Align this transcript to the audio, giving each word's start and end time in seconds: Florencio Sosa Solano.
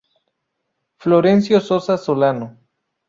Florencio 0.97 1.61
Sosa 1.61 1.95
Solano. 1.95 2.57